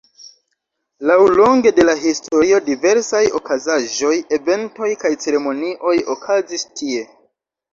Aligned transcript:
Laŭlonge 1.09 1.71
de 1.79 1.83
la 1.85 1.93
historio 2.05 2.61
diversaj 2.69 3.21
okazaĵoj, 3.41 4.15
eventoj 4.39 4.91
kaj 5.05 5.13
ceremonioj 5.27 5.97
okazis 6.19 6.67
tie. 6.83 7.07